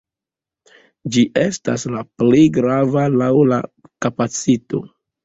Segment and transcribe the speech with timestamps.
[1.15, 3.61] Ĝi estas la plej grava laŭ la
[4.07, 4.81] kapacito.